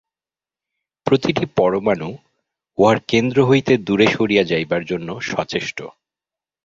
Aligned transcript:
প্রতিটি 1.07 1.45
পরমাণু 1.57 2.09
উহার 2.77 2.97
কেন্দ্র 3.07 3.37
হইতে 3.45 3.73
দূরে 3.77 4.07
সরিয়া 4.07 4.43
যাইবার 4.43 4.81
জন্য 4.85 5.09
সচেষ্ট। 5.21 5.77